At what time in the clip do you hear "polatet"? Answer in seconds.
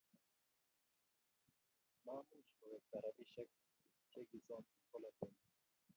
4.89-5.31